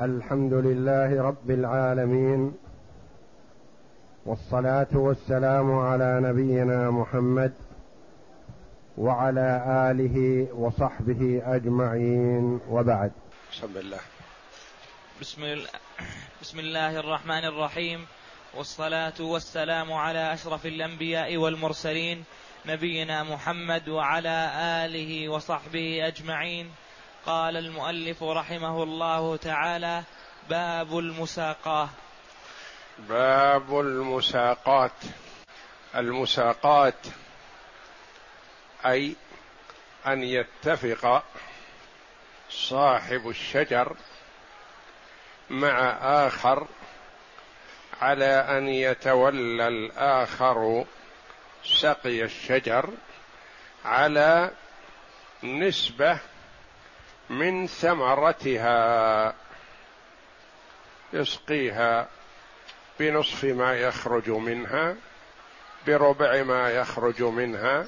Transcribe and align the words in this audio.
الحمد 0.00 0.52
لله 0.52 1.22
رب 1.22 1.50
العالمين 1.50 2.54
والصلاة 4.26 4.88
والسلام 4.94 5.78
على 5.78 6.20
نبينا 6.22 6.90
محمد 6.90 7.52
وعلى 8.98 9.64
آله 9.90 10.48
وصحبه 10.54 11.42
أجمعين 11.44 12.60
وبعد. 12.70 13.12
بسم 13.52 13.76
الله. 13.76 14.00
بسم 15.20 15.44
الله 15.44 15.68
بسم 16.42 16.58
الله 16.58 17.00
الرحمن 17.00 17.44
الرحيم 17.44 18.06
والصلاة 18.56 19.20
والسلام 19.20 19.92
على 19.92 20.32
أشرف 20.32 20.66
الأنبياء 20.66 21.36
والمرسلين 21.36 22.24
نبينا 22.66 23.22
محمد 23.22 23.88
وعلى 23.88 24.50
آله 24.58 25.28
وصحبه 25.28 26.06
أجمعين. 26.06 26.66
قال 27.26 27.56
المؤلف 27.56 28.22
رحمه 28.22 28.82
الله 28.82 29.36
تعالى 29.36 30.02
باب 30.50 30.98
المساقاه 30.98 31.88
باب 32.98 33.80
المساقات. 33.80 34.92
المساقات 35.94 37.06
أي 38.86 39.16
أن 40.06 40.22
يتفق 40.22 41.24
صاحب 42.50 43.28
الشجر 43.28 43.96
مع 45.50 45.96
آخر 46.26 46.66
على 48.00 48.58
أن 48.58 48.68
يتولى 48.68 49.68
الآخر 49.68 50.84
سقي 51.64 52.22
الشجر 52.22 52.90
على 53.84 54.50
نسبة 55.42 56.18
من 57.30 57.66
ثمرتها. 57.66 59.34
يسقيها 61.12 62.08
بنصف 63.00 63.44
ما 63.44 63.74
يخرج 63.74 64.30
منها 64.30 64.96
بربع 65.86 66.42
ما 66.42 66.70
يخرج 66.70 67.22
منها 67.22 67.86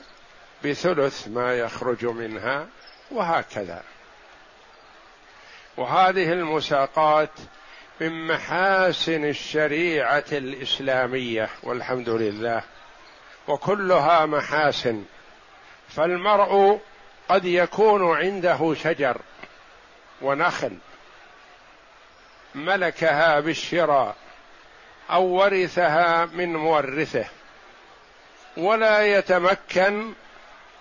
بثلث 0.64 1.28
ما 1.28 1.54
يخرج 1.54 2.04
منها 2.04 2.66
وهكذا. 3.10 3.82
وهذه 5.76 6.32
المساقات 6.32 7.30
من 8.00 8.26
محاسن 8.26 9.24
الشريعة 9.24 10.24
الإسلامية 10.32 11.48
والحمد 11.62 12.08
لله. 12.08 12.62
وكلها 13.48 14.26
محاسن. 14.26 15.04
فالمرء 15.88 16.80
قد 17.28 17.44
يكون 17.44 18.16
عنده 18.16 18.74
شجر 18.74 19.20
ونخل 20.22 20.78
ملكها 22.54 23.40
بالشراء 23.40 24.16
أو 25.10 25.24
ورثها 25.24 26.24
من 26.24 26.56
مورثه 26.56 27.24
ولا 28.56 29.06
يتمكن 29.06 30.12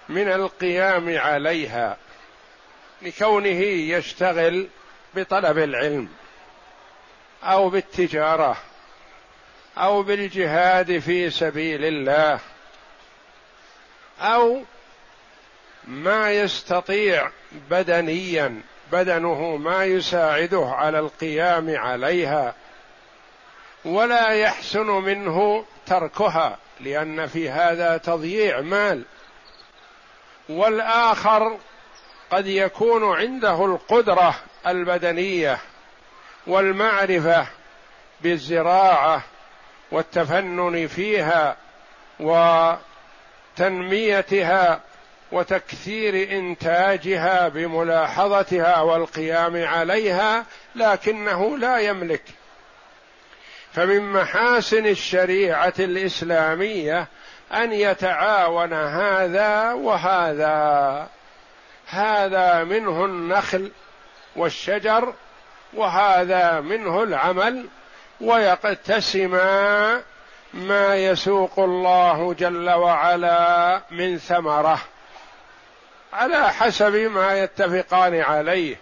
من 0.10 0.28
القيام 0.32 1.18
عليها 1.18 1.98
لكونه 3.02 3.62
يشتغل 3.66 4.68
بطلب 5.16 5.58
العلم 5.58 6.10
أو 7.44 7.70
بالتجارة 7.70 8.58
أو 9.78 10.04
بالجهاد 10.04 11.00
في 11.00 11.30
سبيل 11.30 11.86
الله 11.86 12.40
أو 14.20 14.64
ما 15.88 16.32
يستطيع 16.32 17.32
بدنيا 17.70 18.62
بدنه 18.92 19.56
ما 19.56 19.86
يساعده 19.86 20.66
على 20.66 21.00
القيام 21.00 21.78
عليها 21.78 22.56
ولا 23.86 24.30
يحسن 24.30 24.88
منه 24.88 25.66
تركها 25.86 26.58
لأن 26.80 27.28
في 27.28 27.50
هذا 27.50 27.98
تضييع 27.98 28.62
مال. 28.62 29.04
والآخر 30.50 31.58
قد 32.32 32.48
يكون 32.48 33.16
عنده 33.16 33.66
القدرة 33.66 34.36
البدنية 34.68 35.60
والمعرفة 36.48 37.48
بالزراعة 38.22 39.24
والتفنن 39.92 40.88
فيها 40.88 41.58
وتنميتها 43.60 44.80
وتكثير 45.32 46.38
إنتاجها 46.38 47.48
بملاحظتها 47.48 48.82
والقيام 48.82 49.66
عليها 49.66 50.46
لكنه 50.76 51.58
لا 51.58 51.78
يملك. 51.78 52.24
فمن 53.74 54.12
محاسن 54.12 54.86
الشريعة 54.86 55.74
الإسلامية 55.80 57.08
أن 57.54 57.72
يتعاون 57.72 58.74
هذا 58.74 59.74
وهذا. 59.74 61.08
هذا 61.88 62.64
منه 62.64 63.06
النخل 63.06 63.72
والشجر 64.36 65.14
وهذا 65.74 66.60
منه 66.60 67.04
العمل 67.04 67.66
ويقتسما 68.22 70.02
ما 70.54 70.96
يسوق 70.96 71.60
الله 71.60 72.34
جل 72.34 72.70
وعلا 72.70 73.82
من 73.92 74.18
ثمره. 74.18 74.82
على 76.14 76.54
حسب 76.54 76.96
ما 76.96 77.40
يتفقان 77.40 78.22
عليه. 78.22 78.76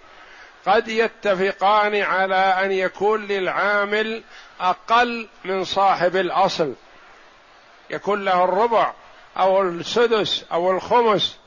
قد 0.65 0.87
يتفقان 0.87 1.95
على 2.01 2.35
أن 2.35 2.71
يكون 2.71 3.27
للعامل 3.27 4.23
أقل 4.61 5.27
من 5.45 5.63
صاحب 5.63 6.15
الأصل. 6.15 6.73
يكون 7.89 8.25
له 8.25 8.43
الربع 8.43 8.93
أو 9.37 9.61
السدس 9.61 10.45
أو 10.51 10.71
الخمس. 10.71 11.37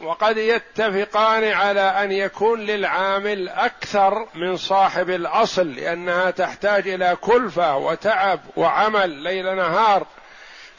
وقد 0.00 0.36
يتفقان 0.36 1.44
على 1.44 1.80
أن 1.80 2.12
يكون 2.12 2.60
للعامل 2.60 3.48
أكثر 3.48 4.26
من 4.34 4.56
صاحب 4.56 5.10
الأصل 5.10 5.72
لأنها 5.72 6.30
تحتاج 6.30 6.88
إلى 6.88 7.16
كلفة 7.20 7.76
وتعب 7.76 8.40
وعمل 8.56 9.10
ليل 9.10 9.56
نهار. 9.56 10.06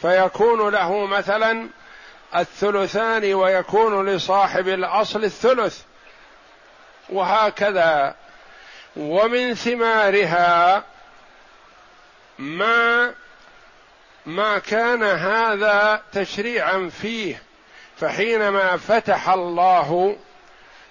فيكون 0.01 0.69
له 0.69 1.05
مثلا 1.05 1.69
الثلثان 2.35 3.33
ويكون 3.33 4.09
لصاحب 4.09 4.67
الأصل 4.67 5.23
الثلث. 5.23 5.81
وهكذا. 7.09 8.15
ومن 8.95 9.53
ثمارها 9.53 10.83
ما 12.39 13.13
ما 14.25 14.57
كان 14.59 15.03
هذا 15.03 16.01
تشريعا 16.11 16.89
فيه 17.01 17.43
فحينما 17.97 18.77
فتح 18.77 19.29
الله 19.29 20.17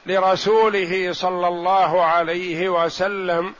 لرسوله 0.06 1.12
صلى 1.12 1.48
الله 1.48 2.04
عليه 2.04 2.68
وسلم 2.68 3.54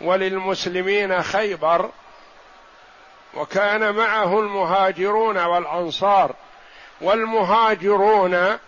وللمسلمين 0.00 1.22
خيبر 1.22 1.90
وكان 3.34 3.94
معه 3.94 4.40
المهاجرون 4.40 5.38
والأنصار 5.38 6.34
والمهاجرون 7.00 8.58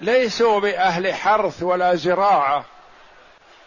ليسوا 0.00 0.60
بأهل 0.60 1.14
حرث 1.14 1.62
ولا 1.62 1.94
زراعة. 1.94 2.64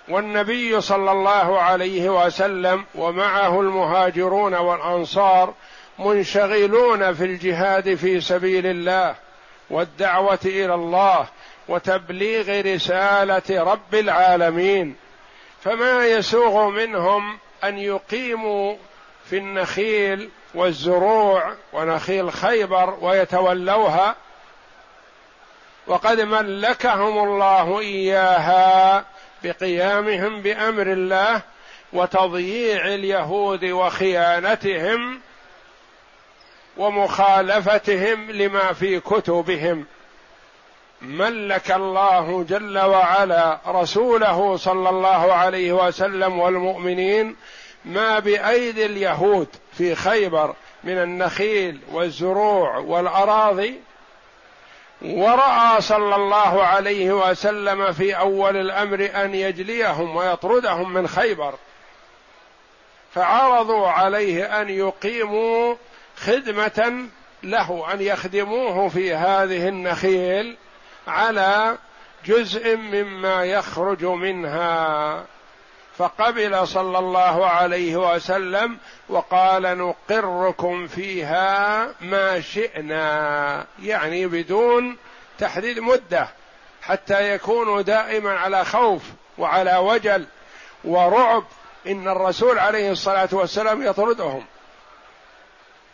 والنبي 0.09 0.81
صلى 0.81 1.12
الله 1.12 1.62
عليه 1.62 2.25
وسلم 2.25 2.86
ومعه 2.96 3.62
المهاجرون 3.62 4.56
والأنصار 4.56 5.53
منشغلون 6.00 7.14
في 7.14 7.24
الجهاد 7.24 7.96
في 7.96 8.22
سبيل 8.22 8.66
الله 8.66 9.16
والدعوة 9.69 10.40
إلى 10.46 10.74
الله 10.74 11.28
وتبليغ 11.68 12.75
رسالة 12.75 13.64
رب 13.64 13.96
العالمين. 13.96 14.96
فما 15.64 16.06
يسوغ 16.08 16.69
منهم 16.69 17.38
أن 17.63 17.78
يقيموا 17.78 18.75
في 19.30 19.38
النخيل 19.38 20.30
والزروع 20.54 21.54
ونخيل 21.74 22.34
خيبر 22.34 22.98
ويتولوها 23.01 24.16
وقد 25.88 26.22
ملكهم 26.22 27.24
الله 27.24 27.80
إياها 27.80 29.06
بقيامهم 29.44 30.42
بأمر 30.42 30.88
الله 30.92 31.42
وتضييع 31.94 32.86
اليهود 32.86 33.66
وخيانتهم 33.66 35.22
ومخالفتهم 36.78 38.31
لما 38.31 38.74
في 38.74 39.00
كتبهم. 39.00 39.86
ملك 41.01 41.72
الله 41.72 42.46
جل 42.50 42.80
وعلا 42.80 43.60
رسوله 43.68 44.57
صلى 44.57 44.90
الله 44.90 45.34
عليه 45.34 45.74
وسلم 45.74 46.40
والمؤمنين 46.40 47.36
ما 47.86 48.20
بايدي 48.20 48.86
اليهود 48.86 49.48
في 49.74 49.96
خيبر 49.96 50.56
من 50.84 50.98
النخيل 50.98 51.80
والزروع 51.92 52.78
والأراضي؟ 52.78 53.80
ورأى 55.02 55.81
صلى 55.81 56.16
الله 56.16 56.64
عليه 56.64 57.12
وسلم 57.12 57.92
في 57.92 58.18
أول 58.18 58.58
الأمر 58.58 59.10
أن 59.16 59.36
يجليهم 59.36 60.16
ويطردهم 60.16 60.94
من 60.94 61.08
خيبر. 61.08 61.54
فعرضوا 63.14 63.88
عليه 63.88 64.62
أن 64.62 64.70
يقيموا 64.70 65.75
خدمة 66.18 67.06
له 67.44 67.94
أن 67.94 68.02
يخدموه 68.02 68.90
في 68.90 69.14
هذه 69.14 69.68
النخيل 69.68 70.58
على 71.08 71.78
جزء 72.25 72.75
مما 72.75 73.46
يخرج 73.46 74.06
منها. 74.06 75.25
فقبل 76.00 76.68
صلى 76.68 77.00
الله 77.00 77.48
عليه 77.48 77.96
وسلم 77.96 78.78
وقال 79.10 79.78
نقركم 79.78 80.88
فيها 80.88 81.88
ما 82.01 82.42
شئنا 82.42 83.66
يعني 83.81 84.28
بدون 84.28 84.98
تحديد 85.40 85.80
مدة 85.80 86.28
حتى 86.81 87.34
يكونوا 87.34 87.81
دائما 87.81 88.31
على 88.31 88.66
خوف 88.66 89.01
وعلى 89.38 89.78
وجل 89.78 90.25
ورعب 90.84 91.44
إن 91.88 92.07
الرسول 92.07 92.60
عليه 92.60 92.92
الصلاة 92.92 93.30
والسلام 93.31 93.84
يطردهم. 93.84 94.46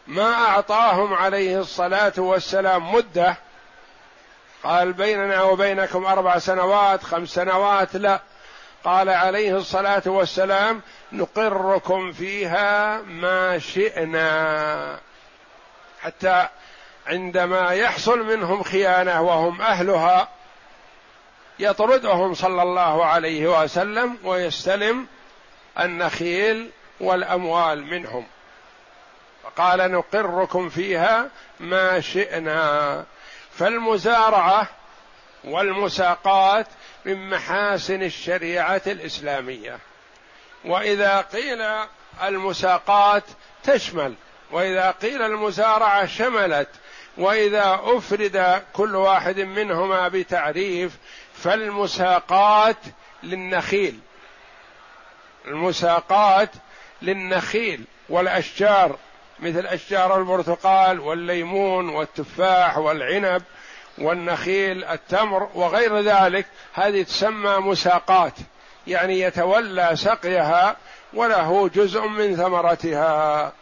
ما 0.07 0.34
أعطاهم 0.34 1.13
عليه 1.13 1.60
الصلاة 1.60 2.13
والسلام 2.18 2.94
مدة؟ 2.94 3.38
قال 4.63 4.94
بيننا 4.94 5.42
وبينكم 5.42 6.06
أربع 6.06 6.38
سنوات 6.38 7.04
خمس 7.04 7.30
سنوات 7.30 7.96
لا. 7.96 8.19
قال 8.86 9.10
عليه 9.10 9.58
الصلاة 9.58 10.04
والسلام 10.06 10.82
نقركم 11.12 12.12
فيها 12.12 13.02
ما 13.02 13.60
شئنا. 13.60 15.00
حتى 16.02 16.48
عندما 17.08 17.72
يحصل 17.72 18.20
منهم 18.20 18.64
خيانة 18.64 19.22
وهم 19.22 19.62
أهلها 19.62 20.28
يطردهم 21.60 22.34
صلى 22.34 22.62
الله 22.62 23.06
عليه 23.06 23.62
وسلم 23.62 24.18
ويستلم 24.24 25.08
النخيل 25.80 26.70
والأموال 27.00 27.84
منهم. 27.84 28.26
فقال 29.44 29.92
نقركم 29.92 30.70
فيها 30.70 31.30
ما 31.60 32.00
شئنا. 32.00 33.04
فالمزارعة 33.52 34.68
والمساقات 35.44 36.68
من 37.06 37.30
محاسن 37.30 38.04
الشريعة 38.04 38.81
الإسلامية. 38.88 39.80
وإذا 40.66 41.22
قيل 41.22 41.66
المساقات 42.24 43.24
تشمل 43.63 44.16
وإذا 44.52 44.92
قيل 44.92 45.22
المزارعة 45.22 46.06
شملت 46.06 46.69
وإذا 47.18 47.80
أفرد 47.84 48.63
كل 48.74 48.96
واحد 48.96 49.40
منهما 49.40 50.07
بتعريف 50.07 50.98
فالمساقات 51.34 52.78
للنخيل. 53.24 54.00
المساقات 55.46 56.50
للنخيل 57.02 57.84
والأشجار 58.10 58.98
مثل 59.40 59.66
أشجار 59.66 60.18
البرتقال 60.18 61.00
والليمون 61.00 61.90
والتفاح 61.90 62.78
والعنب. 62.78 63.44
والنخيل 63.97 64.83
التمر 64.83 65.50
وغير 65.53 66.00
ذلك 66.00 66.45
هذه 66.74 67.03
تسمى 67.03 67.57
مساقات. 67.57 68.33
يعني 68.88 69.19
يتولى 69.19 69.92
سقيها 69.94 70.75
وله 71.13 71.69
جزء 71.75 72.07
من 72.07 72.36
ثمرتها. 72.36 73.53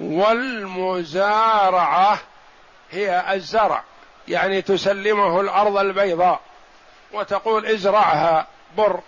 والمزارعة 0.00 1.78
هي 2.90 3.34
الزرع 3.34 3.82
يعني 4.28 4.62
تسلمه 4.62 5.40
الأرض 5.40 5.76
البيضاء 5.76 6.40
وتقول 7.12 7.66
ازرعها 7.66 8.46
بر 8.76 9.00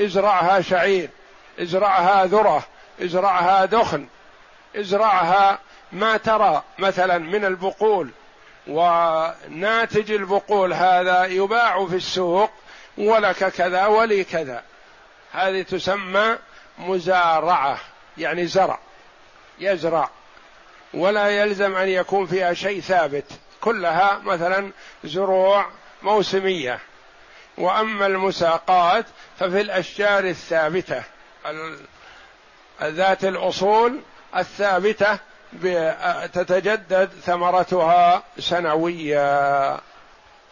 ازرعها 0.00 0.60
شعير 0.60 1.10
ازرعها 1.60 2.24
ذرة 2.24 2.64
ازرعها 3.02 3.64
دخن 3.64 4.06
ازرعها 4.76 5.58
ما 5.92 6.16
ترى 6.16 6.62
مثلا 6.78 7.18
من 7.18 7.44
البقول 7.44 8.10
وناتج 8.66 10.10
البقول 10.12 10.72
هذا 10.72 11.24
يباع 11.24 11.86
في 11.86 11.96
السوق 11.96 12.50
ولك 12.98 13.52
كذا 13.52 13.86
ولي 13.86 14.24
كذا. 14.24 14.62
هذه 15.32 15.62
تسمى 15.62 16.38
مزارعة 16.78 17.78
يعني 18.18 18.46
زرع 18.46 18.78
يزرع. 19.58 20.10
ولا 20.94 21.28
يلزم 21.28 21.76
أن 21.76 21.88
يكون 21.88 22.26
فيها 22.26 22.54
شيء 22.54 22.80
ثابت. 22.80 23.24
كلها 23.60 24.20
مثلا 24.24 24.70
زروع 25.04 25.66
موسمية. 26.02 26.78
وأما 27.58 28.06
المساقات 28.06 29.06
ففي 29.38 29.60
الأشجار 29.60 30.24
الثابتة 30.24 31.02
ذات 32.82 33.24
الأصول 33.24 34.00
الثابتة 34.36 35.18
تتجدد 36.32 37.10
ثمرتها 37.24 38.22
سنويا 38.38 39.80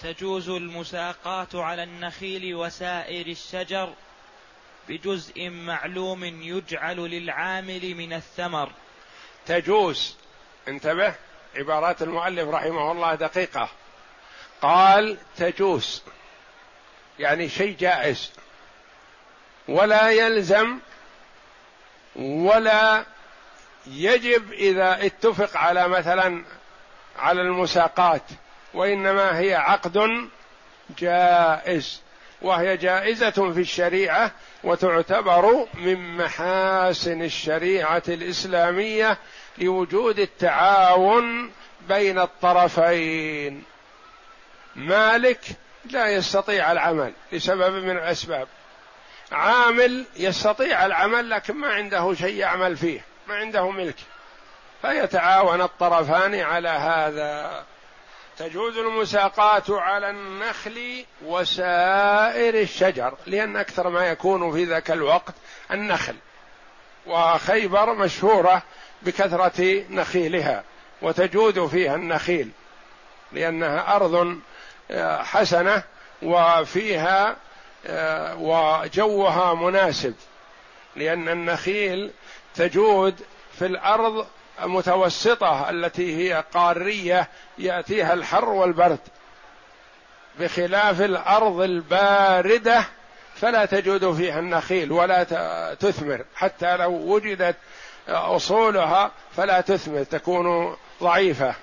تجوز 0.02 0.49
المساقات 0.49 1.55
على 1.55 1.82
النخيل 1.82 2.55
وسائر 2.55 3.26
الشجر 3.26 3.93
بجزء 4.88 5.49
معلوم 5.50 6.25
يجعل 6.25 6.97
للعامل 6.97 7.94
من 7.94 8.12
الثمر. 8.12 8.73
تجوز 9.47 10.17
انتبه 10.69 11.14
عبارات 11.56 12.02
المؤلف 12.02 12.49
رحمه 12.49 12.93
الله 12.93 13.14
دقيقة. 13.14 13.69
قال 14.62 15.19
تجوز 15.37 16.02
يعني 17.19 17.49
شيء 17.49 17.76
جائز. 17.76 18.31
ولا 19.69 20.11
يلزم 20.11 20.79
ولا 22.17 23.05
يجب 23.86 24.52
إذا 24.52 25.06
اتفق 25.06 25.56
على 25.56 25.88
مثلا 25.88 26.44
على 27.18 27.40
المساقات 27.42 28.22
وإنما 28.74 29.38
هي 29.38 29.54
عقد 29.54 30.28
جائز 30.98 32.00
وهي 32.42 32.76
جائزة 32.76 33.52
في 33.52 33.60
الشريعة 33.60 34.30
وتعتبر 34.64 35.66
من 35.74 36.16
محاسن 36.16 37.22
الشريعة 37.22 38.02
الإسلامية 38.08 39.18
لوجود 39.58 40.18
التعاون 40.18 41.50
بين 41.88 42.18
الطرفين. 42.18 43.62
مالك 44.76 45.40
لا 45.90 46.08
يستطيع 46.08 46.72
العمل 46.72 47.12
لسبب 47.32 47.84
من 47.84 47.90
الأسباب. 47.90 48.48
عامل 49.32 50.04
يستطيع 50.16 50.86
العمل 50.86 51.30
لكن 51.30 51.54
ما 51.54 51.68
عنده 51.68 52.14
شيء 52.14 52.34
يعمل 52.34 52.76
فيه. 52.76 53.09
ما 53.30 53.36
عنده 53.36 53.70
ملك. 53.70 53.96
فيتعاون 54.82 55.60
الطرفان 55.60 56.40
على 56.40 56.68
هذا. 56.68 57.64
تجوز 58.38 58.76
المساقات 58.76 59.70
على 59.70 60.10
النخل 60.10 61.04
وسائر 61.25 62.54
الشجر 62.54 63.14
لأن 63.26 63.56
أكثر 63.56 63.88
ما 63.88 64.06
يكون 64.06 64.52
في 64.52 64.64
ذاك 64.64 64.90
الوقت 64.90 65.34
النخل. 65.70 66.14
وخيبر 67.06 67.94
مشهورة 67.94 68.62
بكثرة 69.02 69.84
نخيلها 69.90 70.64
وتجود 71.02 71.66
فيها 71.66 71.94
النخيل 71.94 72.50
لأنها 73.32 73.96
أرض 73.96 74.38
آه، 74.90 75.22
حسنة 75.22 75.82
وفيها 76.22 77.37
آه، 77.87 78.37
وجوها 78.37 79.54
مناسب 79.54 80.14
لأن 80.96 81.28
النخيل 81.28 82.10
تجود 82.61 83.14
في 83.59 83.67
الأرض 83.67 84.26
المتوسطه 84.62 85.71
التي 85.71 86.17
هي 86.17 86.45
قارية 86.55 87.29
يأتيها 87.59 88.12
الحر 88.12 88.49
والبرد. 88.49 88.99
بخلاف 90.40 91.00
الأرض 91.00 91.61
الباردة 91.61 92.85
فلا 93.35 93.64
تجود 93.64 94.14
فيها 94.14 94.38
النخيل 94.38 94.93
ولا 94.93 95.25
تثمر. 95.75 96.25
حتى 96.35 96.76
لو 96.76 96.90
وجدت 96.90 97.57
أصولها 98.09 99.11
فلا 99.37 99.61
تثمر 99.61 100.02
تكون 100.02 100.76
ضعيفة. 101.02 101.55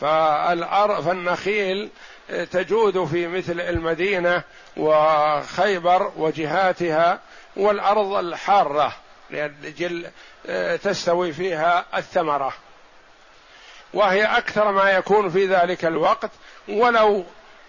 فالنخيل 0.00 1.90
تجود 2.50 3.04
في 3.04 3.26
مثل 3.26 3.60
المدينة 3.60 4.42
وخيبر 4.76 6.12
وجهاتها 6.16 7.18
والأرض 7.56 8.12
الحارة. 8.12 8.92
لأجل 9.30 10.10
آه، 10.46 10.76
تستوي 10.76 11.32
فيها 11.32 11.84
الثمرة. 11.94 12.52
وهي 13.94 14.24
أكثر 14.24 14.72
ما 14.72 14.90
يكون 14.90 15.30
في 15.30 15.46
ذلك 15.46 15.84
الوقت. 15.84 16.30
ولو 16.68 17.24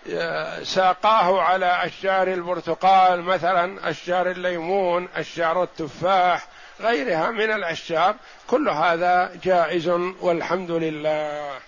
آه، 0.10 0.64
ساقاه 0.64 1.42
على 1.42 1.86
أشجار 1.86 2.28
البرتقال 2.28 3.22
مثلا 3.22 3.90
أشجار 3.90 4.32
الليمون 4.32 5.08
أشجار 5.16 5.64
التفاح 5.64 6.48
غيرها 6.80 7.32
من 7.32 7.52
الأشجار 7.52 8.16
كل 8.48 8.70
هذا 8.70 9.40
جائز 9.44 9.88
والحمد 10.22 10.72
لله. 10.72 11.60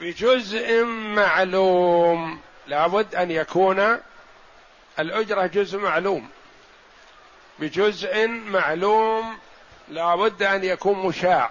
بجزء 0.00 0.84
معلوم. 0.84 2.40
لابد 2.66 3.14
أن 3.14 3.30
يكون 3.30 3.98
الأجرة 4.98 5.46
جزء 5.46 5.78
معلوم. 5.78 6.28
بجزء 7.58 8.26
معلوم 8.28 9.38
لابد 9.88 10.42
أن 10.42 10.64
يكون 10.64 11.06
مشاع. 11.06 11.50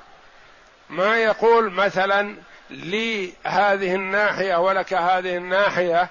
ما 0.89 1.17
يقول 1.17 1.71
مثلا 1.71 2.35
لي 2.69 3.33
هذه 3.43 3.95
الناحية 3.95 4.55
ولك 4.55 4.93
هذه 4.93 5.37
الناحية 5.37 6.09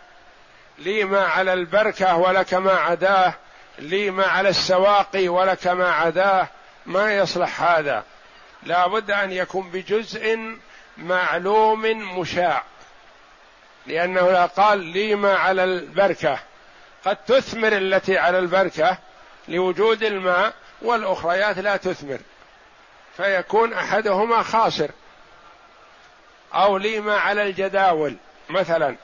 لي 0.78 1.04
ما 1.04 1.24
على 1.24 1.52
البركة 1.52 2.16
ولك 2.16 2.54
ما 2.54 2.72
عداه 2.72 3.34
لي 3.78 4.10
ما 4.10 4.26
على 4.26 4.48
السواقي 4.48 5.28
ولك 5.28 5.66
ما 5.66 5.92
عداه. 5.92 6.48
ما 6.86 7.14
يصلح 7.14 7.62
هذا. 7.62 8.04
لا 8.62 8.86
بد 8.86 9.10
أن 9.10 9.32
يكون 9.32 9.70
بجزء 9.70 10.38
معلوم 10.96 11.82
مشاع. 12.18 12.62
لأنه 13.86 14.30
لا 14.30 14.46
قال 14.46 14.78
لي 14.78 15.14
ما 15.14 15.34
على 15.34 15.64
البركة 15.64 16.38
قد 17.04 17.16
تثمر 17.16 17.72
التي 17.72 18.18
على 18.18 18.38
البركة 18.38 18.98
لوجود 19.48 20.02
الماء 20.02 20.54
والاخريات 20.82 21.58
لا 21.58 21.76
تثمر. 21.76 22.18
فيكون 23.16 23.72
أحدهما 23.72 24.42
خاسر. 24.42 24.90
أو 26.54 26.76
لي 26.76 27.00
ما 27.00 27.16
على 27.16 27.42
الجداول 27.42 28.16
مثلا. 28.48 28.96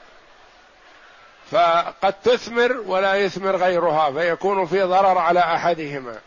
فقد 1.51 2.13
تثمر 2.23 2.77
ولا 2.85 3.15
يثمر 3.15 3.55
غيرها 3.55 4.11
فيكون 4.11 4.65
في 4.65 4.81
ضرر 4.81 5.17
على 5.17 5.39
أحدهما. 5.39 6.19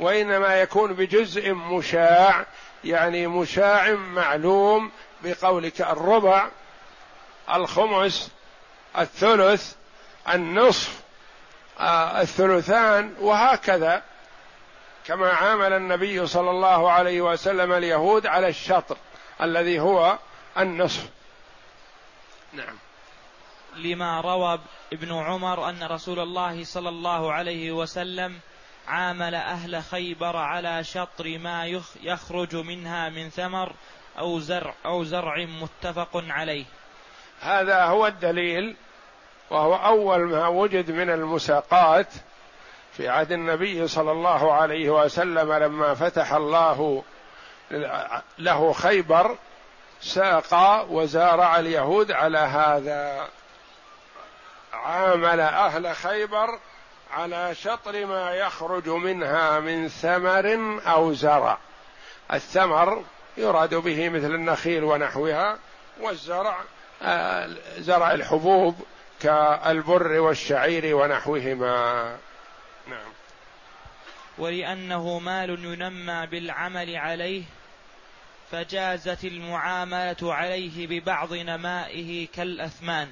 وإنما 0.00 0.60
يكون 0.60 0.92
بجزء 0.92 1.52
مشاع 1.52 2.46
يعني 2.84 3.26
مشاع 3.26 3.90
معلوم 3.92 4.90
بقولك 5.22 5.80
الربع 5.80 6.48
الخمس 7.54 8.30
الثلث 8.98 9.72
النصف. 10.28 11.03
الثلثان 12.20 13.14
وهكذا 13.20 14.02
كما 15.06 15.28
عامل 15.30 15.72
النبي 15.72 16.26
صلى 16.26 16.50
الله 16.50 16.90
عليه 16.90 17.20
وسلم 17.20 17.72
اليهود 17.72 18.26
على 18.26 18.48
الشطر 18.48 18.96
الذي 19.42 19.80
هو 19.80 20.18
النصف. 20.58 21.08
نعم. 22.52 22.78
لما 23.76 24.20
روى 24.20 24.60
ابن 24.92 25.12
عمر 25.12 25.68
أن 25.68 25.82
رسول 25.82 26.20
الله 26.20 26.64
صلى 26.64 26.88
الله 26.88 27.32
عليه 27.32 27.72
وسلم 27.72 28.40
عامل 28.88 29.34
أهل 29.34 29.82
خيبر 29.82 30.36
على 30.36 30.84
شطر 30.84 31.38
ما 31.38 31.80
يخرج 32.02 32.56
منها 32.56 33.08
من 33.08 33.30
ثمر 33.30 33.72
أو 34.18 34.40
زرع 34.40 34.74
أو 34.86 35.04
زرع 35.04 35.44
متفق 35.44 36.10
عليه. 36.14 36.64
هذا 37.40 37.84
هو 37.84 38.06
الدليل 38.06 38.76
وهو 39.50 39.74
أول 39.74 40.20
ما 40.20 40.48
وجد 40.48 40.90
من 40.90 41.10
المساقات 41.10 42.06
في 42.92 43.08
عهد 43.08 43.32
النبي 43.32 43.88
صلى 43.88 44.12
الله 44.12 44.52
عليه 44.52 44.90
وسلم 44.90 45.52
لما 45.52 45.94
فتح 45.94 46.32
الله 46.32 47.02
له 48.38 48.72
خيبر 48.72 49.36
ساق 50.00 50.86
وزارع 50.90 51.58
اليهود 51.58 52.12
على 52.12 52.38
هذا. 52.38 53.28
عامل 54.72 55.40
أهل 55.40 55.96
خيبر 55.96 56.58
على 57.12 57.54
شطر 57.54 58.06
ما 58.06 58.30
يخرج 58.30 58.88
منها 58.88 59.60
من 59.60 59.88
ثمر 59.88 60.80
أو 60.86 61.12
زرع. 61.12 61.58
الثمر 62.32 63.04
يراد 63.36 63.74
به 63.74 64.08
مثل 64.08 64.34
النخيل 64.34 64.84
ونحوها 64.84 65.58
والزرع 66.00 66.56
آه، 67.02 67.50
زرع 67.78 68.12
الحبوب 68.12 68.74
كالبر 69.24 70.20
والشعير 70.20 70.96
ونحوهما. 70.96 72.16
نعم. 72.88 73.12
ولأنه 74.38 75.18
مال 75.18 75.50
ينمى 75.50 76.26
بالعمل 76.26 76.96
عليه 76.96 77.42
فجازت 78.52 79.24
المعاملة 79.24 80.34
عليه 80.34 80.86
ببعض 80.86 81.32
نمائه 81.32 82.28
كالأثمان. 82.34 83.08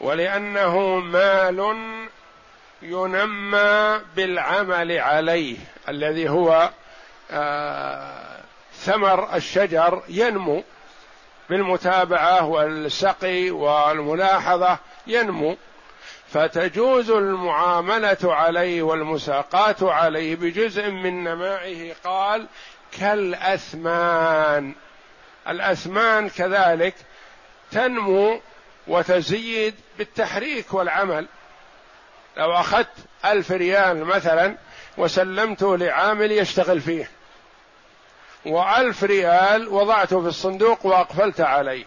ولأنه 0.00 0.98
مال 0.98 1.76
ينمى 2.82 4.00
بالعمل 4.16 4.92
عليه 4.98 5.56
الذي 5.88 6.28
هو 6.28 6.70
آه 7.30 8.40
ثمر 8.74 9.36
الشجر 9.36 10.02
ينمو. 10.08 10.64
بالمتابعة 11.50 12.46
والسقي 12.46 13.50
والملاحظة 13.50 14.78
ينمو. 15.06 15.56
فتجوز 16.28 17.10
المعاملة 17.10 18.34
عليه 18.34 18.82
والمساقات 18.82 19.82
عليه 19.82 20.36
بجزء 20.36 20.90
من 20.90 21.24
نمائه. 21.24 21.94
قال 22.04 22.46
كالأثمان. 23.00 24.74
الأثمان 25.48 26.28
كذلك 26.28 26.94
تنمو 27.70 28.40
وتزيد 28.86 29.74
بالتحريك 29.98 30.74
والعمل. 30.74 31.26
لو 32.36 32.52
أخذت 32.52 32.88
ألف 33.24 33.50
ريال 33.52 34.04
مثلا 34.04 34.56
وسلمته 34.96 35.76
لعامل 35.76 36.32
يشتغل 36.32 36.80
فيه 36.80 37.10
وألف 38.46 39.04
ريال 39.04 39.68
وضعته 39.68 40.20
في 40.20 40.28
الصندوق 40.28 40.86
وأقفلت 40.86 41.40
عليه. 41.40 41.84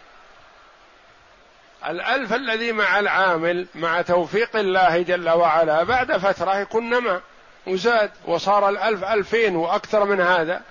الألف 1.88 2.34
الذي 2.34 2.72
مع 2.72 3.00
العامل 3.00 3.68
مع 3.76 4.02
توفيق 4.02 4.56
الله 4.56 5.02
جل 5.02 5.30
وعلا 5.30 5.84
بعد 5.84 6.18
فترة 6.18 6.58
يكون 6.58 6.90
نمى 6.90 7.22
وزاد 7.68 8.12
وصار 8.26 8.70
الألف 8.70 9.04
ألفين 9.04 9.56
وأكثر 9.56 10.06
من 10.06 10.22
هذا. 10.22 10.62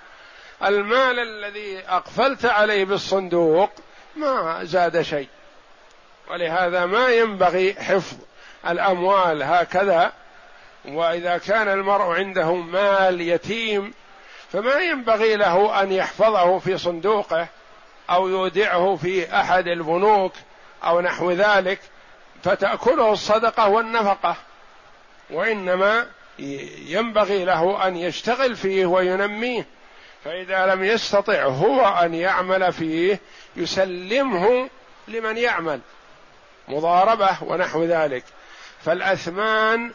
المال 0.65 1.19
الذي 1.19 1.83
أقفلت 1.89 2.45
عليه 2.45 2.85
بالصندوق 2.85 3.71
ما 4.17 4.65
زاد 4.65 5.03
شيء. 5.03 5.29
ولهذا 6.31 6.87
ما 6.87 7.09
ينبغي 7.09 7.75
حفظ 7.75 8.17
الأموال 8.69 9.43
هكذا. 9.43 10.13
وإذا 10.85 11.39
كان 11.39 11.69
المرء 11.69 12.15
عنده 12.15 12.55
مال 12.55 13.21
يتيم 13.21 13.95
فما 14.53 14.75
ينبغي 14.75 15.37
له 15.37 15.83
أن 15.83 15.93
يحفظه 15.93 16.59
في 16.59 16.79
صندوقه 16.79 17.49
أو 18.11 18.29
يودعه 18.29 18.97
في 18.97 19.41
أحد 19.41 19.69
البنوك 19.69 20.33
أو 20.85 21.01
نحو 21.01 21.31
ذلك 21.31 21.81
فتأكله 22.45 23.13
الصدقة 23.13 23.69
والنفقة. 23.69 24.37
وإنما 25.31 26.07
ينبغي 26.87 27.45
له 27.45 27.87
أن 27.87 27.97
يشتغل 27.97 28.57
فيه 28.57 28.87
وينميه. 28.87 29.67
فإذا 30.25 30.67
لم 30.67 30.85
يستطع 30.85 31.45
هو 31.45 31.87
أن 31.87 32.15
يعمل 32.15 32.73
فيه 32.73 33.21
يسلمه 33.57 34.69
لمن 35.09 35.37
يعمل. 35.37 35.81
مضاربة 36.69 37.37
ونحو 37.43 37.85
ذلك. 37.85 38.25
فالأثمان 38.85 39.93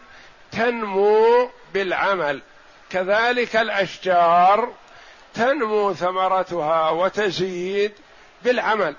تنمو 0.52 1.50
بالعمل. 1.74 2.42
كذلك 2.92 3.56
الأشجار 3.56 4.74
تنمو 5.34 5.94
ثمرتها 5.94 6.90
وتزيد 6.90 7.94
بالعمل. 8.44 8.96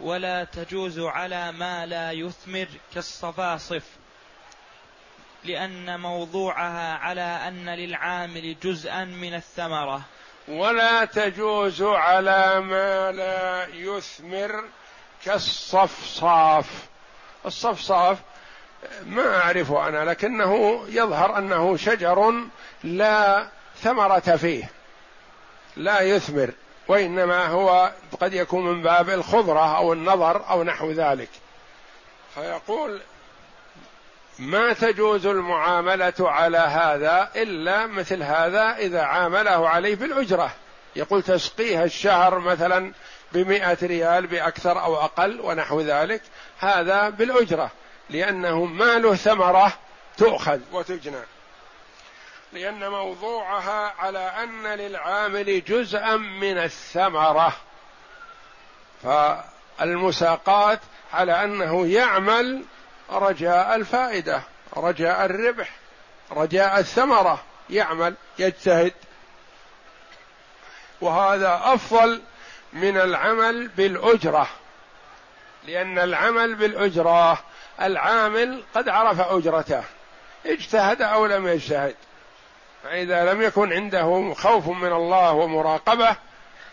ولا 0.00 0.44
تجوز 0.44 0.98
على 0.98 1.52
ما 1.52 1.86
لا 1.86 2.12
يثمر 2.12 2.66
كالصفاصف 2.94 3.82
لأن 5.44 6.00
موضوعها 6.00 6.94
على 6.94 7.20
أن 7.20 7.68
للعامل 7.68 8.56
جزءا 8.62 9.04
من 9.04 9.34
الثمرة. 9.34 10.02
ولا 10.48 11.04
تجوز 11.04 11.82
على 11.82 12.60
ما 12.60 13.12
لا 13.12 13.66
يثمر 13.74 14.64
كالصفصاف. 15.24 16.66
الصفصاف 17.46 18.18
ما 19.06 19.36
أعرفه 19.36 19.88
أنا 19.88 20.10
لكنه 20.10 20.84
يظهر 20.88 21.38
أنه 21.38 21.76
شجر 21.76 22.34
لا 22.84 23.46
ثمرة 23.82 24.18
فيه 24.18 24.70
لا 25.76 26.00
يثمر 26.00 26.50
وإنما 26.88 27.46
هو 27.46 27.92
قد 28.20 28.34
يكون 28.34 28.66
من 28.66 28.82
باب 28.82 29.10
الخضرة 29.10 29.76
أو 29.76 29.92
النظر 29.92 30.50
أو 30.50 30.62
نحو 30.62 30.90
ذلك. 30.90 31.28
فيقول 32.34 33.00
ما 34.38 34.72
تجوز 34.72 35.26
المعاملة 35.26 36.14
على 36.20 36.58
هذا 36.58 37.30
إلا 37.36 37.86
مثل 37.86 38.22
هذا 38.22 38.76
إذا 38.76 39.02
عامله 39.02 39.68
عليه 39.68 39.96
بالأجرة. 39.96 40.50
يقول 40.96 41.22
تسقيها 41.22 41.84
الشهر 41.84 42.38
مثلا 42.38 42.92
بمئة 43.32 43.78
ريال 43.82 44.26
بأكثر 44.26 44.82
أو 44.82 44.96
أقل 44.96 45.40
ونحو 45.40 45.80
ذلك 45.80 46.22
هذا 46.58 47.08
بالأجرة. 47.08 47.70
لأنه 48.10 48.64
ما 48.64 48.98
له 48.98 49.14
ثمرة 49.14 49.72
تؤخذ 50.16 50.60
وتجنى. 50.72 51.22
لأن 52.52 52.88
موضوعها 52.88 53.94
على 53.98 54.18
أن 54.18 54.66
للعامل 54.66 55.64
جزءا 55.64 56.16
من 56.16 56.58
الثمرة. 56.58 57.56
فالمساقات 59.02 60.80
على 61.12 61.44
أنه 61.44 61.86
يعمل 61.86 62.64
رجاء 63.10 63.74
الفائدة 63.74 64.42
رجاء 64.76 65.24
الربح 65.24 65.70
رجاء 66.30 66.78
الثمرة 66.78 67.42
يعمل 67.70 68.14
يجتهد. 68.38 68.92
وهذا 71.00 71.60
أفضل 71.64 72.22
من 72.72 72.96
العمل 72.96 73.68
بالأجرة 73.68 74.48
لأن 75.64 75.98
العمل 75.98 76.54
بالأجرة 76.54 77.44
العامل 77.82 78.62
قد 78.74 78.88
عرف 78.88 79.20
أجرته 79.20 79.82
اجتهد 80.46 81.02
أو 81.02 81.26
لم 81.26 81.46
يجتهد. 81.48 81.94
فإذا 82.82 83.32
لم 83.32 83.42
يكن 83.42 83.72
عنده 83.72 84.34
خوف 84.34 84.68
من 84.68 84.92
الله 84.92 85.32
ومراقبة 85.32 86.16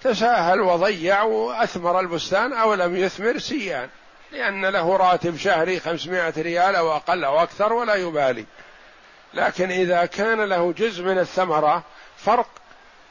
تساهل 0.03 0.61
وضيع 0.61 1.23
وأثمر 1.23 1.99
البستان 1.99 2.53
أو 2.53 2.73
لم 2.73 2.95
يثمر 2.95 3.37
سيان 3.37 3.89
لأن 4.31 4.65
له 4.65 4.97
راتب 4.97 5.37
شهري 5.37 5.79
خمسمائة 5.79 6.33
ريال 6.37 6.75
أو 6.75 6.95
أقل 6.95 7.23
أو 7.23 7.43
أكثر 7.43 7.73
ولا 7.73 7.95
يبالي. 7.95 8.45
لكن 9.33 9.71
إذا 9.71 10.05
كان 10.05 10.41
له 10.41 10.73
جزء 10.77 11.03
من 11.03 11.19
الثمرة 11.19 11.83
فرق 12.17 12.49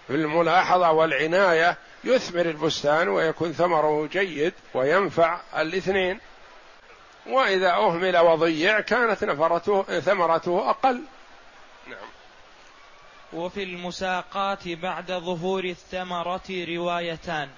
في 0.06 0.14
الملاحظة 0.14 0.90
والعناية 0.92 1.76
يثمر 2.04 2.40
البستان 2.46 3.08
ويكون 3.08 3.52
ثمره 3.52 4.08
جيد 4.12 4.52
وينفع 4.74 5.40
الاثنين. 5.56 6.20
وإذا 7.26 7.70
أهمل 7.70 8.18
وضيع 8.18 8.80
كانت 8.80 9.24
نفرته 9.24 10.00
ثمرته 10.00 10.70
أقل. 10.70 11.02
نعم. 11.86 12.08
وفي 13.32 13.62
المساقات 13.62 14.68
بعد 14.68 15.12
ظهور 15.12 15.64
الثمرة 15.64 16.64
روايتان. 16.68 17.50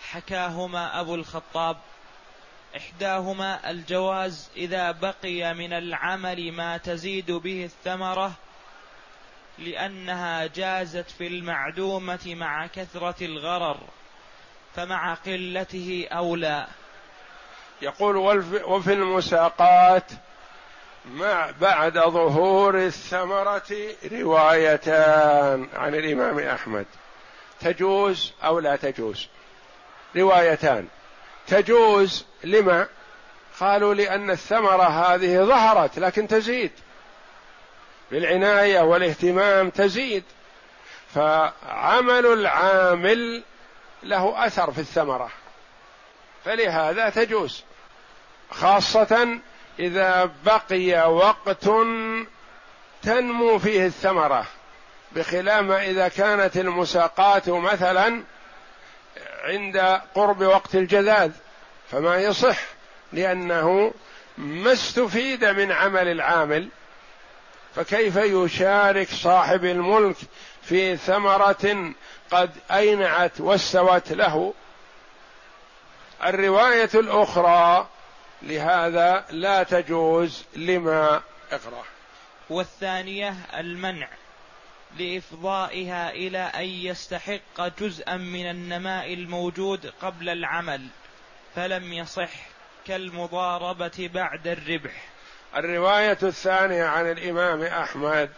حكاهما 0.00 1.00
أبو 1.00 1.14
الخطاب. 1.14 1.76
إحداهما 2.76 3.70
الجواز 3.70 4.50
إذا 4.56 4.90
بقي 4.90 5.54
من 5.54 5.72
العمل 5.72 6.52
ما 6.52 6.76
تزيد 6.76 7.30
به 7.30 7.64
الثمرة 7.64 8.32
لأنها 9.58 10.46
جازت 10.46 11.10
في 11.10 11.26
المعدومة 11.26 12.20
مع 12.26 12.66
كثرة 12.66 13.24
الغرر 13.24 13.78
فمع 14.74 15.14
قلته 15.14 16.08
أولى. 16.12 16.66
يقول 17.82 18.16
وفي 18.64 18.92
المساقات 18.92 20.10
مع 21.12 21.50
بعد 21.60 21.98
ظهور 21.98 22.78
الثمرة 22.78 23.94
روايتان 24.12 25.68
عن 25.74 25.94
الإمام 25.94 26.38
أحمد. 26.38 26.86
تجوز 27.60 28.32
أو 28.44 28.58
لا 28.58 28.76
تجوز؟ 28.76 29.28
روايتان. 30.16 30.88
تجوز 31.46 32.24
لما؟ 32.44 32.86
قالوا 33.60 33.94
لأن 33.94 34.30
الثمرة 34.30 34.82
هذه 34.82 35.44
ظهرت 35.44 35.98
لكن 35.98 36.28
تزيد. 36.28 36.72
بالعناية 38.10 38.80
والاهتمام 38.80 39.70
تزيد. 39.70 40.24
فعمل 41.14 42.26
العامل 42.26 43.42
له 44.02 44.46
أثر 44.46 44.72
في 44.72 44.78
الثمرة. 44.78 45.30
فلهذا 46.44 47.10
تجوز. 47.10 47.64
خاصة 48.50 49.38
إذا 49.78 50.30
بقي 50.44 51.12
وقت 51.12 51.64
تنمو 53.02 53.58
فيه 53.58 53.86
الثمرة 53.86 54.46
بخلاف 55.12 55.62
ما 55.62 55.82
إذا 55.84 56.08
كانت 56.08 56.56
المساقات 56.56 57.48
مثلا 57.48 58.22
عند 59.44 60.00
قرب 60.14 60.42
وقت 60.42 60.74
الجذاذ 60.74 61.32
فما 61.90 62.16
يصح 62.16 62.58
لأنه 63.12 63.92
ما 64.38 64.72
استفيد 64.72 65.44
من 65.44 65.72
عمل 65.72 66.08
العامل. 66.08 66.68
فكيف 67.74 68.16
يشارك 68.16 69.08
صاحب 69.08 69.64
الملك 69.64 70.16
في 70.62 70.96
ثمرة 70.96 71.92
قد 72.30 72.50
أينعت 72.70 73.40
واستوت 73.40 74.12
له؟ 74.12 74.54
الرواية 76.24 76.90
الأخرى 76.94 77.88
لهذا 78.42 79.24
لا 79.30 79.62
تجوز 79.62 80.44
لما 80.56 81.22
اقرأ. 81.52 81.84
والثانية 82.50 83.34
المنع 83.58 84.08
لإفضائها 84.98 86.10
إلى 86.10 86.38
أن 86.38 86.64
يستحق 86.64 87.80
جزءا 87.80 88.16
من 88.16 88.50
النماء 88.50 89.14
الموجود 89.14 89.92
قبل 90.02 90.28
العمل 90.28 90.86
فلم 91.54 91.92
يصح 91.92 92.30
كالمضاربة 92.86 94.10
بعد 94.14 94.46
الربح. 94.46 95.08
الرواية 95.56 96.18
الثانية 96.22 96.84
عن 96.84 97.10
الإمام 97.10 97.62
أحمد 97.62 98.30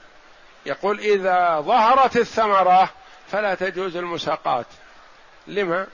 يقول 0.67 1.01
إذا 1.01 1.61
ظهرت 1.61 2.17
الثمرة 2.17 2.91
فلا 3.31 3.55
تجوز 3.55 3.97
المساقات. 3.97 4.67
لما؟ 5.47 5.87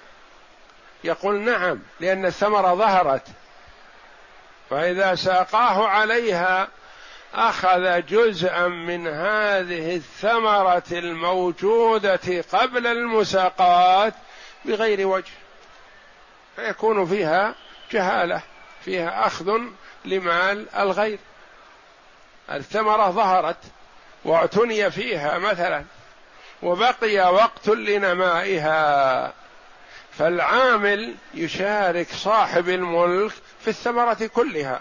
يقول 1.04 1.40
نعم 1.40 1.82
لأن 2.00 2.26
الثمرة 2.26 2.74
ظهرت. 2.74 3.28
فإذا 4.70 5.14
ساقاه 5.14 5.88
عليها 5.88 6.68
أخذ 7.34 8.06
جزءا 8.06 8.68
من 8.68 9.06
هذه 9.06 9.96
الثمرة 9.96 10.82
الموجودة 10.92 12.44
قبل 12.52 12.86
المساقات 12.86 14.14
بغير 14.64 15.06
وجه. 15.06 15.32
فيكون 16.56 17.06
فيها 17.06 17.54
جهالة 17.92 18.42
فيها 18.84 19.26
أخذ 19.26 19.60
لمال 20.04 20.66
الغير. 20.76 21.18
الثمرة 22.50 23.10
ظهرت 23.10 23.56
واعتني 24.24 24.90
فيها 24.90 25.38
مثلا 25.38 25.84
وبقي 26.62 27.34
وقت 27.34 27.68
لنمائها. 27.68 29.32
فالعامل 30.18 31.14
يشارك 31.34 32.08
صاحب 32.12 32.68
الملك 32.68 33.32
في 33.64 33.70
الثمرة 33.70 34.30
كلها. 34.34 34.80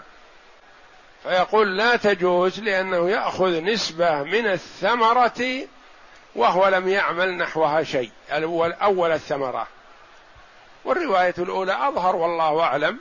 فيقول 1.22 1.76
لا 1.76 1.96
تجوز 1.96 2.60
لأنه 2.60 3.10
يأخذ 3.10 3.60
نسبة 3.60 4.22
من 4.22 4.46
الثمرة 4.46 5.68
وهو 6.34 6.68
لم 6.68 6.88
يعمل 6.88 7.36
نحوها 7.36 7.82
شيء. 7.82 8.10
الأول 8.32 8.72
أول 8.72 9.12
الثمرة. 9.12 9.66
والرواية 10.84 11.34
الأولى 11.38 11.88
أظهر 11.88 12.16
والله 12.16 12.60
أعلم 12.60 12.98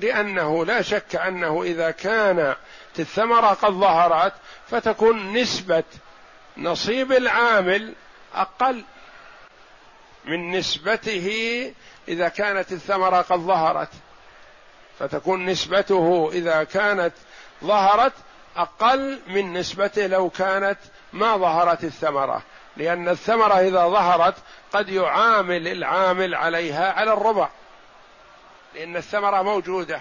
لأنه 0.00 0.64
لا 0.64 0.82
شك 0.82 1.16
أنه 1.16 1.62
إذا 1.62 1.90
كانت 1.90 2.56
الثمرة 2.98 3.46
قد 3.46 3.72
ظهرت 3.72 4.32
فتكون 4.68 5.32
نسبة 5.32 5.84
نصيب 6.56 7.12
العامل 7.12 7.94
أقل 8.34 8.84
من 10.24 10.50
نسبته 10.50 11.28
إذا 12.08 12.28
كانت 12.28 12.72
الثمرة 12.72 13.22
قد 13.22 13.38
ظهرت. 13.38 13.88
فتكون 14.98 15.46
نسبته 15.46 16.30
إذا 16.32 16.64
كانت 16.64 17.12
ظهرت 17.64 18.12
أقل 18.56 19.20
من 19.26 19.52
نسبته 19.52 20.06
لو 20.06 20.30
كانت 20.30 20.78
ما 21.12 21.36
ظهرت 21.36 21.84
الثمرة. 21.84 22.42
لأن 22.76 23.08
الثمرة 23.08 23.54
إذا 23.60 23.88
ظهرت 23.88 24.34
قد 24.72 24.88
يعامل 24.88 25.68
العامل 25.68 26.34
عليها 26.34 26.92
على 26.92 27.12
الربع. 27.12 27.48
لأن 28.74 28.96
الثمرة 28.96 29.42
موجودة. 29.42 30.00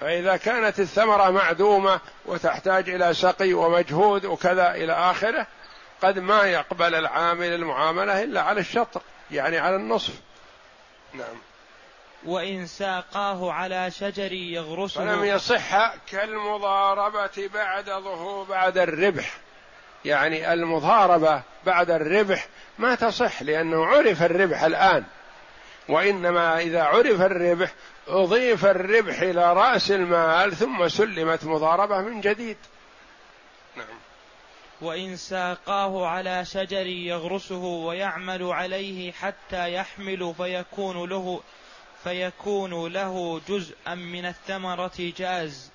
فإذا 0.00 0.36
كانت 0.36 0.80
الثمرة 0.80 1.30
معدومة 1.30 2.00
وتحتاج 2.26 2.90
إلى 2.90 3.14
سقي 3.14 3.52
ومجهود 3.52 4.24
وكذا 4.24 4.74
إلى 4.74 4.92
آخره 4.92 5.46
قد 6.02 6.18
ما 6.18 6.42
يقبل 6.42 6.94
العامل 6.94 7.54
المعاملة 7.54 8.22
إلا 8.22 8.42
على 8.42 8.60
الشطر 8.60 9.02
يعني 9.30 9.58
على 9.58 9.76
النصف. 9.76 10.14
نعم. 11.14 11.36
وإن 12.24 12.66
ساقاه 12.66 13.52
على 13.52 13.90
شجر 13.90 14.32
يغرسه. 14.32 15.00
فلم 15.00 15.24
يصح 15.24 15.96
كالمضاربة 15.96 17.50
بعد 17.54 17.84
ظهور 17.84 18.44
بعد 18.44 18.78
الربح. 18.78 19.36
يعني 20.04 20.52
المضاربة 20.52 21.42
بعد 21.66 21.90
الربح 21.90 22.48
ما 22.78 22.94
تصح 22.94 23.42
لأنه 23.42 23.86
عرف 23.86 24.22
الربح 24.22 24.62
الآن. 24.62 25.04
وإنما 25.88 26.58
إذا 26.58 26.82
عرف 26.82 27.20
الربح 27.20 27.72
أضيف 28.08 28.66
الربح 28.66 29.20
إلى 29.20 29.52
رأس 29.52 29.90
المال 29.90 30.56
ثم 30.56 30.88
سلمت 30.88 31.44
مضاربة 31.44 32.00
من 32.00 32.20
جديد. 32.20 32.56
نعم. 33.76 33.86
وإن 34.80 35.16
ساقاه 35.16 36.06
على 36.06 36.44
شجر 36.44 36.86
يغرسه 36.86 37.62
ويعمل 37.64 38.42
عليه 38.42 39.12
حتى 39.12 39.74
يحمل 39.74 40.34
فيكون 40.36 41.08
له 41.08 41.40
فيكون 42.06 42.92
له 42.92 43.40
جزءا 43.48 43.94
من 43.94 44.26
الثمرة 44.26 44.92
جاز 44.98 45.70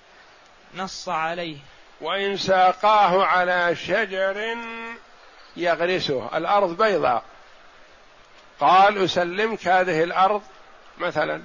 نص 0.75 1.09
عليه. 1.09 1.57
وإن 2.01 2.37
ساقاه 2.37 3.23
على 3.25 3.75
شجر 3.75 4.57
يغرسه. 5.57 6.37
الأرض 6.37 6.83
بيضاء. 6.83 7.23
قال 8.59 9.03
أسلمك 9.03 9.67
هذه 9.67 10.03
الأرض 10.03 10.41
مثلا. 10.97 11.41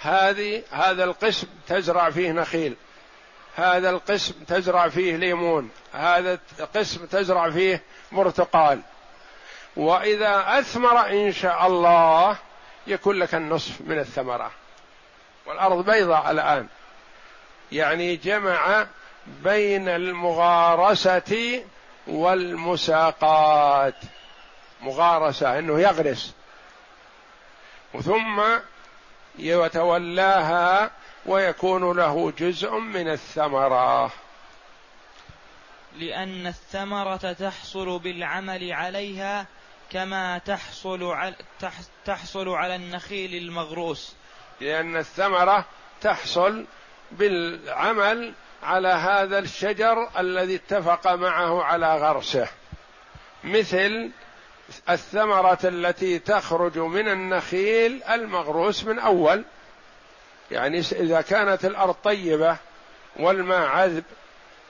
هذه 0.00 0.62
هذا 0.70 1.04
القسم 1.04 1.46
تزرع 1.66 2.10
فيه 2.10 2.32
نخيل. 2.32 2.76
هذا 3.56 3.90
القسم 3.90 4.34
تزرع 4.44 4.88
فيه 4.88 5.16
ليمون. 5.16 5.70
هذا 5.92 6.38
القسم 6.60 7.06
تزرع 7.06 7.50
فيه 7.50 7.82
برتقال. 8.12 8.80
وإذا 9.76 10.58
أثمر 10.58 11.10
إن 11.10 11.32
شاء 11.32 11.66
الله 11.66 12.36
يكون 12.88 13.18
لك 13.18 13.34
النصف 13.34 13.80
من 13.80 13.98
الثمرة. 13.98 14.50
والأرض 15.46 15.90
بيضاء 15.90 16.30
الآن. 16.30 16.66
يعني 17.72 18.16
جمع 18.16 18.86
بين 19.26 19.88
المغارسة 19.88 21.64
والمساقات. 22.06 23.94
مغارسة 24.80 25.58
إنه 25.58 25.80
يغرس. 25.80 26.34
ثم 28.02 28.42
يتولاها 29.38 30.90
ويكون 31.26 31.96
له 31.96 32.32
جزء 32.38 32.70
من 32.78 33.08
الثمرة. 33.08 34.12
لأن 35.96 36.46
الثمرة 36.46 37.32
تحصل 37.32 37.98
بالعمل 37.98 38.72
عليها 38.72 39.46
كما 39.90 40.38
تحصل 40.38 41.04
على 41.04 41.34
تحصل 42.04 42.48
على 42.48 42.76
النخيل 42.76 43.34
المغروس. 43.34 44.14
لأن 44.60 44.96
الثمرة 44.96 45.64
تحصل 46.00 46.64
بالعمل 47.12 48.32
على 48.62 48.88
هذا 48.88 49.38
الشجر 49.38 50.08
الذي 50.18 50.54
اتفق 50.54 51.14
معه 51.14 51.62
على 51.62 51.96
غرسه. 51.96 52.48
مثل 53.44 54.10
الثمرة 54.90 55.58
التي 55.64 56.18
تخرج 56.18 56.78
من 56.78 57.08
النخيل 57.08 58.02
المغروس 58.02 58.84
من 58.84 58.98
أول. 58.98 59.44
يعني 60.50 60.78
إذا 60.78 61.20
كانت 61.20 61.64
الأرض 61.64 61.94
طيبة 61.94 62.56
والماء 63.16 63.66
عذب 63.66 64.04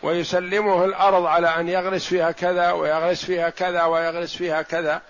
ويسلمه 0.02 0.84
الأرض 0.84 1.26
على 1.26 1.48
أن 1.48 1.68
يغرس 1.68 2.06
فيها 2.06 2.30
كذا 2.30 2.72
ويغرس 2.72 3.24
فيها 3.24 3.50
كذا 3.50 3.84
ويغرس 3.84 4.36
فيها 4.36 4.62
كذا. 4.62 5.02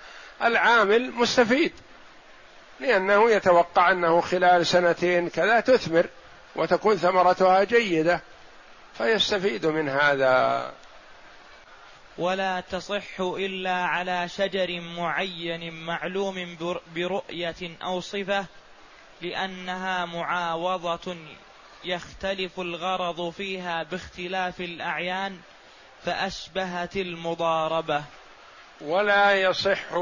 العامل 0.42 1.12
مستفيد 1.12 1.72
لأنه 2.80 3.30
يتوقع 3.30 3.90
أنه 3.90 4.20
خلال 4.20 4.66
سنتين 4.66 5.28
كذا 5.28 5.60
تثمر 5.60 6.06
وتكون 6.56 6.96
ثمرتها 6.96 7.64
جيدة 7.64 8.20
فيستفيد 8.98 9.66
من 9.66 9.88
هذا. 9.88 10.72
ولا 12.18 12.60
تصح 12.60 13.20
إلا 13.20 13.74
على 13.74 14.28
شجر 14.28 14.80
معين 14.80 15.84
معلوم 15.86 16.56
برؤية 16.94 17.76
أو 17.82 18.00
صفة 18.00 18.46
لأنها 19.22 20.04
معاوضة 20.04 21.16
يختلف 21.84 22.60
الغرض 22.60 23.30
فيها 23.30 23.82
باختلاف 23.82 24.60
الأعيان 24.60 25.38
فأشبهت 26.04 26.96
المضاربة. 26.96 28.02
ولا 28.80 29.34
يصح 29.34 29.94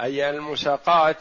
أي 0.00 0.30
المساقات 0.30 1.16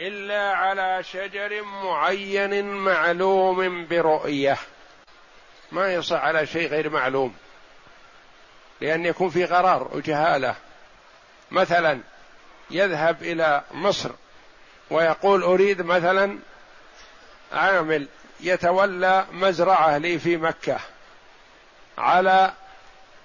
إلا 0.00 0.50
على 0.52 1.02
شجر 1.02 1.62
معين 1.62 2.64
معلوم 2.64 3.86
برؤية. 3.86 4.58
ما 5.72 5.94
يصح 5.94 6.16
على 6.16 6.46
شيء 6.46 6.68
غير 6.68 6.90
معلوم. 6.90 7.34
لأن 8.80 9.06
يكون 9.06 9.30
في 9.30 9.44
غرار 9.44 9.88
وجهالة 9.92 10.54
مثلا 11.50 12.00
يذهب 12.70 13.22
إلى 13.22 13.62
مصر 13.72 14.10
ويقول 14.90 15.42
أريد 15.42 15.82
مثلا 15.82 16.38
عامل 17.52 18.08
يتولى 18.40 19.26
مزرعة 19.32 19.98
لي 19.98 20.18
في 20.18 20.36
مكة 20.36 20.78
على 21.98 22.52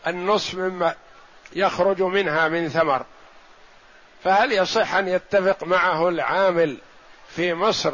النصف 0.08 0.56
مما 0.56 0.96
يخرج 1.54 2.02
منها 2.02 2.48
من 2.48 2.70
ثمر. 2.70 3.06
فهل 4.24 4.52
يصح 4.52 4.94
أن 4.94 5.08
يتفق 5.08 5.64
معه 5.64 6.10
العامل 6.10 6.78
في 7.36 7.54
مصر 7.54 7.94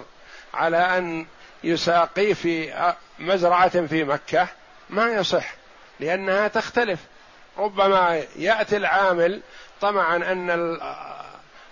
على 0.53 0.77
أن 0.77 1.25
يساقي 1.63 2.33
في 2.33 2.73
مزرعة 3.19 3.85
في 3.87 4.03
مكة؟ 4.03 4.47
ما 4.89 5.11
يصح 5.11 5.53
لأنها 5.99 6.47
تختلف. 6.47 6.99
ربما 7.57 8.23
يأتي 8.35 8.77
العامل 8.77 9.41
طمعا 9.81 10.15
أن 10.15 10.79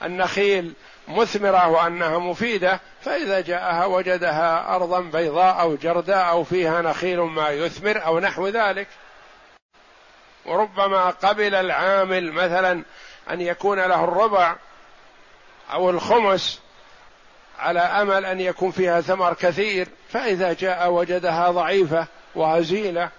النخيل 0.04 0.74
مثمرة 1.08 1.68
وأنها 1.68 2.18
مفيدة 2.18 2.80
فإذا 3.02 3.42
جاءها 3.42 3.86
وجدها 3.86 4.76
أرضا 4.76 5.00
بيضاء 5.00 5.62
أو 5.62 5.76
جرداء 5.76 6.30
أو 6.30 6.44
فيها 6.44 6.82
نخيل 6.82 7.20
ما 7.20 7.50
يثمر 7.50 8.06
أو 8.06 8.20
نحو 8.20 8.48
ذلك. 8.48 8.88
وربما 10.46 11.10
قبل 11.10 11.56
العامل 11.56 12.32
مثلا 12.32 12.84
أن 13.32 13.42
يكون 13.42 13.80
له 13.80 14.04
الربع 14.04 14.56
أو 15.74 15.90
الخمس 15.90 16.62
على 17.60 17.80
أمل 17.80 18.26
أن 18.26 18.40
يكون 18.40 18.72
فيها 18.72 19.02
ثمر 19.02 19.34
كثير 19.34 19.88
فإذا 20.10 20.54
جاء 20.54 20.92
وجدها 20.92 21.52
ضعيفة 21.52 22.08
وهزيلة 22.36 23.10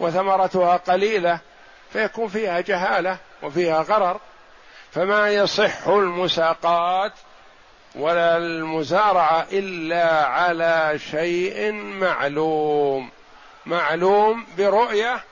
وثمرتها 0.00 0.76
قليلة 0.76 1.38
فيكون 1.92 2.28
فيها 2.28 2.60
جهالة 2.60 3.18
وفيها 3.42 3.82
غرر. 3.82 4.20
فما 4.96 5.30
يصح 5.30 5.88
المساقات 5.88 7.12
ولا 7.94 8.36
المزارعة 8.36 9.46
إلا 9.52 10.26
على 10.26 10.98
شيء 11.10 11.72
معلوم. 11.72 13.10
معلوم 13.66 14.46
برؤية 14.58 15.24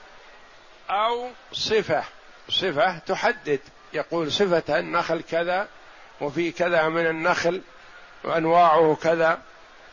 أو 0.89 1.29
صفة. 1.51 2.03
صفة 2.49 2.97
تحدد. 2.97 3.59
يقول 3.93 4.31
صفة 4.31 4.79
النخل 4.79 5.21
كذا 5.21 5.67
وفي 6.21 6.51
كذا 6.51 6.89
من 6.89 7.07
النخل 7.07 7.61
وأنواعه 8.23 8.97
كذا 9.03 9.39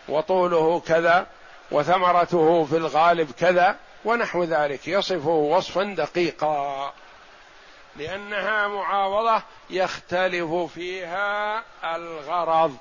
وطوله 0.09 0.81
كذا 0.81 1.27
وثمرته 1.71 2.65
في 2.65 2.77
الغالب 2.77 3.31
كذا 3.31 3.77
ونحو 4.05 4.45
ذلك. 4.45 4.89
يصفه 4.89 5.29
وصفا 5.29 5.85
دقيقا. 5.85 6.93
لأنها 7.97 8.69
معاوضة 8.69 9.43
يختلف 9.71 10.53
فيها 10.75 11.65
الغرض. 11.85 12.77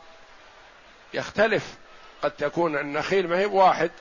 يختلف. 1.14 1.76
قد 2.22 2.32
تكون 2.32 2.78
النخيل 2.78 3.28
ما 3.28 3.40
هي 3.40 3.46
واحد 3.46 3.92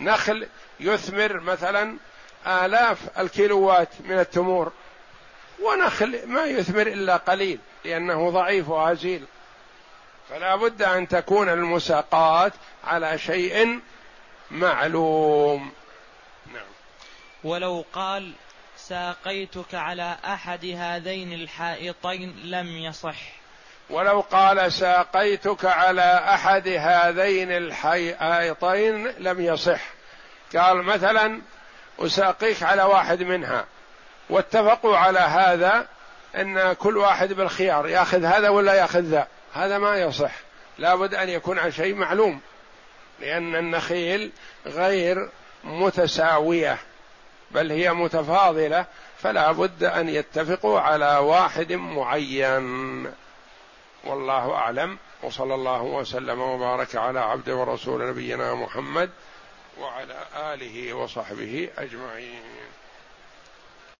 نخل 0.00 0.48
يثمر 0.80 1.40
مثلا 1.40 1.96
آلاف 2.46 3.18
الكيلوات 3.18 3.88
من 4.00 4.18
التمور. 4.18 4.72
ونخل 5.62 6.26
ما 6.26 6.44
يثمر 6.44 6.86
إلا 6.86 7.16
قليل 7.16 7.58
لأنه 7.84 8.30
ضعيف 8.30 8.68
وهزيل 8.68 9.24
فلا 10.30 10.56
بد 10.56 10.82
أن 10.82 11.08
تكون 11.08 11.48
المساقات 11.48 12.52
على 12.84 13.18
شيء 13.18 13.80
معلوم. 14.50 15.72
ولو 17.44 17.84
قال 17.92 18.32
ساقيتك 18.88 19.74
على 19.74 20.16
أحد 20.24 20.64
هذين 20.64 21.32
الحائطين 21.32 22.36
لم 22.44 22.66
يصح. 22.66 23.16
ولو 23.90 24.20
قال 24.20 24.72
ساقيتك 24.72 25.64
على 25.64 26.24
أحد 26.28 26.68
هذين 26.68 27.52
الحائطين 27.52 29.06
لم 29.06 29.40
يصح. 29.40 29.80
قال 30.56 30.82
مثلا 30.82 31.40
أساقيك 31.98 32.62
على 32.62 32.82
واحد 32.82 33.22
منها. 33.22 33.64
واتفقوا 34.30 34.96
على 34.96 35.18
هذا 35.18 35.86
إن 36.36 36.72
كل 36.72 36.96
واحد 36.96 37.32
بالخيار 37.32 37.88
يأخذ 37.88 38.24
هذا 38.24 38.48
ولا 38.48 38.74
يأخذ 38.74 39.00
ذا. 39.00 39.26
هذا 39.54 39.78
ما 39.78 39.96
يصح. 39.96 40.32
لابد 40.78 41.14
أن 41.14 41.28
يكون 41.28 41.58
عن 41.58 41.72
شيء 41.72 41.94
معلوم. 41.94 42.40
لأن 43.20 43.56
النخيل 43.56 44.32
غير 44.66 45.28
متساوية. 45.64 46.78
بل 47.50 47.72
هي 47.72 47.92
متفاضلة 47.92 48.84
فلا 49.18 49.52
بد 49.52 49.84
أن 49.84 50.08
يتفقوا 50.08 50.80
على 50.80 51.16
واحد 51.16 51.72
معين. 51.72 53.06
والله 54.04 54.54
أعلم. 54.54 54.98
وصلى 55.22 55.54
الله 55.54 55.82
وسلم 55.82 56.40
وبارك 56.40 56.96
على 56.96 57.20
عبد 57.20 57.50
ورسول 57.50 58.08
نبينا 58.08 58.54
محمد 58.54 59.10
وعلى 59.80 60.26
آله 60.36 60.94
وصحبه 60.94 61.68
أجمعين. 61.78 62.42